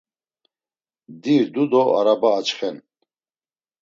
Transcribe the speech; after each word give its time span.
Dirdu 1.23 1.63
do 1.71 1.81
araba 1.99 2.29
açxen. 2.39 2.77